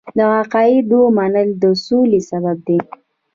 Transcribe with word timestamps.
د 0.17 0.19
عقایدو 0.39 1.01
منل 1.17 1.49
د 1.61 1.63
سولې 1.85 2.19
سبب 2.29 2.57
دی. 2.67 2.79